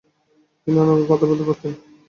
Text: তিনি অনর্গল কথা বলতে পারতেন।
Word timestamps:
তিনি 0.67 0.77
অনর্গল 0.79 1.05
কথা 1.11 1.25
বলতে 1.29 1.43
পারতেন। 1.47 1.71